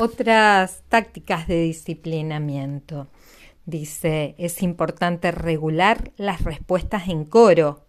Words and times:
Otras 0.00 0.84
tácticas 0.88 1.48
de 1.48 1.60
disciplinamiento. 1.60 3.08
Dice, 3.66 4.36
es 4.38 4.62
importante 4.62 5.32
regular 5.32 6.12
las 6.16 6.44
respuestas 6.44 7.08
en 7.08 7.24
coro, 7.24 7.84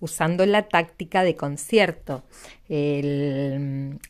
usando 0.00 0.44
la 0.46 0.68
táctica 0.68 1.22
de 1.22 1.36
concierto. 1.36 2.22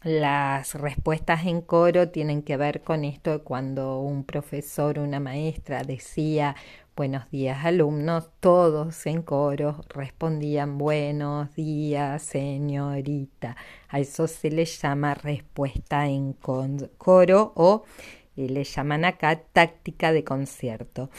las 0.03 0.75
respuestas 0.75 1.47
en 1.47 1.61
coro 1.61 2.09
tienen 2.09 2.43
que 2.43 2.57
ver 2.57 2.83
con 2.83 3.05
esto 3.05 3.43
cuando 3.43 4.01
un 4.01 4.25
profesor, 4.25 4.99
una 4.99 5.21
maestra 5.21 5.83
decía 5.83 6.55
buenos 6.97 7.31
días 7.31 7.65
alumnos, 7.65 8.29
todos 8.41 9.07
en 9.07 9.23
coro 9.23 9.81
respondían 9.89 10.77
buenos 10.77 11.55
días 11.55 12.23
señorita. 12.23 13.57
A 13.89 14.01
eso 14.01 14.27
se 14.27 14.51
le 14.51 14.67
llama 14.67 15.15
respuesta 15.15 16.07
en 16.09 16.35
coro 16.35 17.53
o 17.57 17.85
eh, 18.37 18.49
le 18.49 18.65
llaman 18.65 19.05
acá 19.05 19.41
táctica 19.41 20.13
de 20.13 20.25
concierto, 20.25 21.11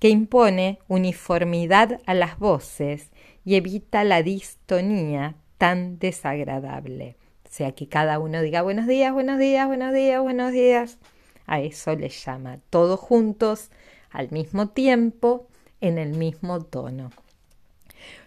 que 0.00 0.08
impone 0.08 0.78
uniformidad 0.88 2.00
a 2.06 2.14
las 2.14 2.38
voces 2.38 3.10
y 3.44 3.54
evita 3.54 4.04
la 4.04 4.22
distonía 4.22 5.36
tan 5.58 5.98
desagradable. 5.98 7.16
O 7.44 7.48
sea, 7.50 7.72
que 7.72 7.88
cada 7.88 8.18
uno 8.18 8.42
diga 8.42 8.62
buenos 8.62 8.86
días, 8.86 9.12
buenos 9.12 9.38
días, 9.38 9.66
buenos 9.66 9.94
días, 9.94 10.20
buenos 10.20 10.52
días. 10.52 10.98
A 11.46 11.60
eso 11.60 11.94
le 11.94 12.08
llama 12.08 12.58
todos 12.70 13.00
juntos 13.00 13.70
al 14.10 14.30
mismo 14.30 14.68
tiempo, 14.68 15.46
en 15.80 15.98
el 15.98 16.10
mismo 16.10 16.60
tono. 16.62 17.10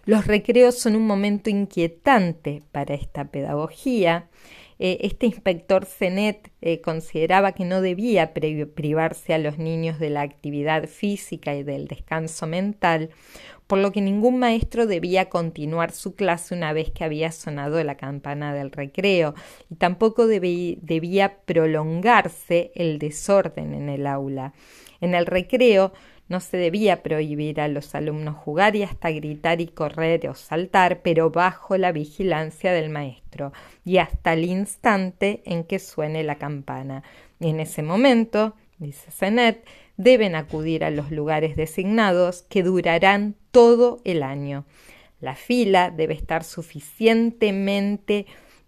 Los 0.04 0.26
recreos 0.26 0.78
son 0.78 0.96
un 0.96 1.06
momento 1.06 1.50
inquietante 1.50 2.62
para 2.72 2.94
esta 2.94 3.26
pedagogía. 3.26 4.28
Eh, 4.78 4.98
este 5.02 5.26
inspector 5.26 5.84
Zenet 5.84 6.50
eh, 6.62 6.80
consideraba 6.80 7.52
que 7.52 7.66
no 7.66 7.82
debía 7.82 8.32
privarse 8.32 9.34
a 9.34 9.38
los 9.38 9.58
niños 9.58 9.98
de 9.98 10.08
la 10.08 10.22
actividad 10.22 10.88
física 10.88 11.54
y 11.54 11.62
del 11.62 11.86
descanso 11.86 12.46
mental, 12.46 13.10
por 13.66 13.78
lo 13.78 13.92
que 13.92 14.00
ningún 14.00 14.38
maestro 14.38 14.86
debía 14.86 15.28
continuar 15.28 15.92
su 15.92 16.14
clase 16.14 16.54
una 16.54 16.72
vez 16.72 16.90
que 16.90 17.04
había 17.04 17.30
sonado 17.30 17.84
la 17.84 17.96
campana 17.96 18.54
del 18.54 18.72
recreo, 18.72 19.34
y 19.68 19.74
tampoco 19.74 20.26
debía 20.26 21.36
prolongarse 21.44 22.72
el 22.74 22.98
desorden 22.98 23.74
en 23.74 23.90
el 23.90 24.06
aula. 24.06 24.54
En 25.02 25.14
el 25.14 25.26
recreo 25.26 25.92
no 26.30 26.38
se 26.38 26.56
debía 26.56 27.02
prohibir 27.02 27.60
a 27.60 27.66
los 27.66 27.92
alumnos 27.96 28.36
jugar 28.36 28.76
y 28.76 28.84
hasta 28.84 29.10
gritar 29.10 29.60
y 29.60 29.66
correr 29.66 30.28
o 30.28 30.34
saltar, 30.36 31.02
pero 31.02 31.30
bajo 31.30 31.76
la 31.76 31.90
vigilancia 31.90 32.72
del 32.72 32.88
maestro 32.88 33.52
y 33.84 33.98
hasta 33.98 34.34
el 34.34 34.44
instante 34.44 35.42
en 35.44 35.64
que 35.64 35.80
suene 35.80 36.22
la 36.22 36.36
campana. 36.36 37.02
Y 37.40 37.48
en 37.48 37.58
ese 37.58 37.82
momento, 37.82 38.54
dice 38.78 39.10
Zenet, 39.10 39.66
deben 39.96 40.36
acudir 40.36 40.84
a 40.84 40.90
los 40.90 41.10
lugares 41.10 41.56
designados 41.56 42.42
que 42.42 42.62
durarán 42.62 43.34
todo 43.50 44.00
el 44.04 44.22
año. 44.22 44.66
La 45.20 45.34
fila 45.34 45.90
debe 45.90 46.14
estar 46.14 46.44
suficientemente 46.44 48.26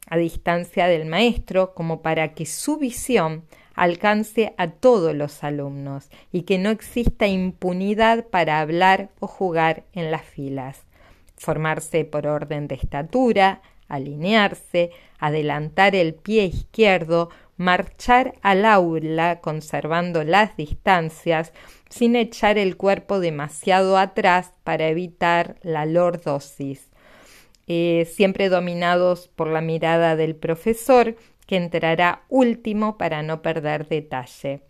a 0.08 0.16
distancia 0.16 0.88
del 0.88 1.06
maestro 1.06 1.74
como 1.74 2.02
para 2.02 2.34
que 2.34 2.44
su 2.44 2.76
visión 2.76 3.44
alcance 3.74 4.54
a 4.58 4.68
todos 4.70 5.14
los 5.14 5.42
alumnos 5.44 6.10
y 6.30 6.42
que 6.42 6.58
no 6.58 6.70
exista 6.70 7.26
impunidad 7.26 8.26
para 8.26 8.60
hablar 8.60 9.10
o 9.20 9.26
jugar 9.26 9.84
en 9.92 10.10
las 10.10 10.24
filas. 10.24 10.84
Formarse 11.36 12.04
por 12.04 12.26
orden 12.26 12.68
de 12.68 12.76
estatura, 12.76 13.62
alinearse, 13.88 14.90
adelantar 15.18 15.94
el 15.94 16.14
pie 16.14 16.46
izquierdo, 16.46 17.30
marchar 17.56 18.34
al 18.42 18.64
aula 18.64 19.40
conservando 19.40 20.24
las 20.24 20.56
distancias, 20.56 21.52
sin 21.88 22.16
echar 22.16 22.58
el 22.58 22.76
cuerpo 22.76 23.20
demasiado 23.20 23.98
atrás 23.98 24.52
para 24.64 24.88
evitar 24.88 25.56
la 25.62 25.84
lordosis. 25.84 26.91
Eh, 27.74 28.04
siempre 28.04 28.50
dominados 28.50 29.28
por 29.28 29.48
la 29.48 29.62
mirada 29.62 30.14
del 30.14 30.36
profesor, 30.36 31.16
que 31.46 31.56
entrará 31.56 32.22
último 32.28 32.98
para 32.98 33.22
no 33.22 33.40
perder 33.40 33.88
detalle. 33.88 34.60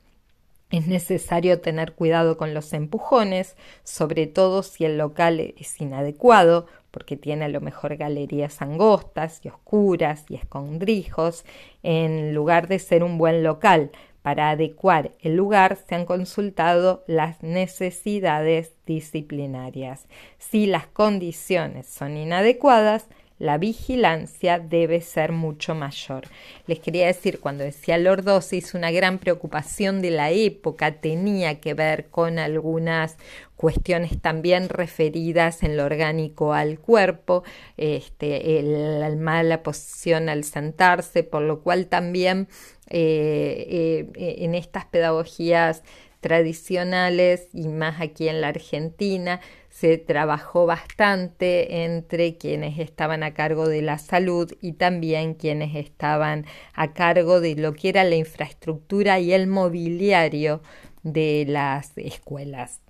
Es 0.71 0.87
necesario 0.87 1.61
tener 1.61 1.95
cuidado 1.95 2.37
con 2.37 2.55
los 2.55 2.73
empujones, 2.73 3.57
sobre 3.83 4.29
todo 4.29 4.63
si 4.63 4.85
el 4.85 4.99
local 4.99 5.41
es 5.41 5.81
inadecuado, 5.81 6.69
porque 6.93 7.17
tiene 7.17 7.47
a 7.47 7.49
lo 7.49 7.61
mejor 7.61 7.97
galerías 7.97 8.63
angostas 8.63 9.45
y 9.45 9.49
oscuras 9.49 10.25
y 10.29 10.37
escondrijos, 10.37 11.45
en 11.83 12.33
lugar 12.37 12.69
de 12.69 12.79
ser 12.79 13.03
un 13.03 13.19
buen 13.19 13.43
local. 13.43 13.91
Para 14.23 14.51
adecuar 14.51 15.11
el 15.21 15.35
lugar 15.35 15.77
se 15.77 15.97
han 15.97 16.07
consultado 16.07 17.03
las 17.07 17.43
necesidades 17.43 18.73
disciplinarias. 18.87 20.07
Si 20.39 20.67
las 20.67 20.87
condiciones 20.87 21.87
son 21.89 22.17
inadecuadas, 22.17 23.09
la 23.43 23.59
vigilancia 23.59 24.61
debe 24.61 25.01
ser 25.01 25.33
mucho 25.33 25.75
mayor. 25.75 26.29
Les 26.69 26.79
quería 26.79 27.09
decir, 27.09 27.41
cuando 27.41 27.65
decía 27.65 27.99
lordosis, 27.99 28.73
una 28.73 28.93
gran 28.93 29.19
preocupación 29.19 30.01
de 30.01 30.13
la 30.13 30.31
época 30.31 31.01
tenía 31.01 31.59
que 31.59 31.75
ver 31.75 32.07
con 32.07 32.39
algunas 32.39 33.17
cuestiones 33.57 34.21
también 34.21 34.69
referidas 34.69 35.65
en 35.65 35.77
lo 35.77 35.85
orgánico 35.85 36.53
al 36.53 36.79
cuerpo, 36.79 37.43
este, 37.77 38.63
la 38.63 39.11
mala 39.17 39.65
posición 39.65 40.29
al 40.29 40.45
sentarse, 40.45 41.25
por 41.25 41.43
lo 41.43 41.63
cual 41.63 41.89
también 41.89 42.47
eh, 42.91 44.07
eh, 44.15 44.37
en 44.39 44.55
estas 44.55 44.85
pedagogías 44.85 45.83
tradicionales 46.23 47.49
y 47.53 47.69
más 47.69 48.01
aquí 48.01 48.29
en 48.29 48.41
la 48.41 48.49
Argentina 48.49 49.41
se 49.69 49.99
trabajó 49.99 50.65
bastante 50.65 51.85
entre 51.85 52.39
quienes 52.39 52.79
estaban 52.79 53.23
a 53.23 53.35
cargo 53.35 53.69
de 53.69 53.83
la 53.83 53.99
salud 53.99 54.51
y 54.63 54.75
también 54.75 55.35
quienes 55.35 55.75
estaban 55.75 56.47
a 56.73 56.95
cargo 56.95 57.41
de 57.41 57.57
lo 57.57 57.75
que 57.75 57.91
era 57.91 58.05
la 58.05 58.15
infraestructura 58.15 59.19
y 59.19 59.33
el 59.33 59.49
mobiliario 59.49 60.63
de 61.03 61.45
las 61.49 61.99
escuelas. 61.99 62.81